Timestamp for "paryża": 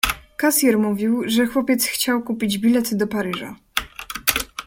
3.07-3.55